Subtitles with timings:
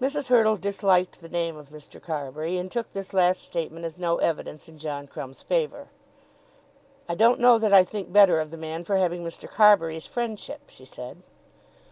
[0.00, 0.26] Mrs.
[0.28, 2.02] Hurtle disliked the name of Mr.
[2.02, 5.86] Carbury, and took this last statement as no evidence in John Crumb's favour.
[7.08, 9.48] "I don't know that I think better of the man for having Mr.
[9.48, 11.22] Carbury's friendship," she said.